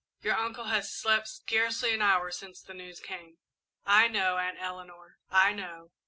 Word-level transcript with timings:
Your 0.23 0.33
uncle 0.35 0.63
has 0.63 0.91
slept 0.91 1.27
scarcely 1.27 1.93
an 1.93 2.01
hour 2.01 2.31
since 2.31 2.59
the 2.59 2.73
news 2.73 2.99
came." 2.99 3.37
"I 3.85 4.07
know, 4.07 4.37
Aunt 4.37 4.57
Eleanor, 4.59 5.19
I 5.29 5.53
know." 5.53 5.91